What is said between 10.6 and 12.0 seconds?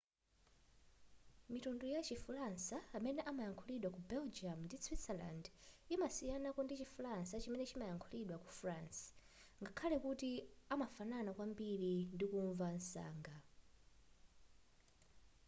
amafanana kwambiri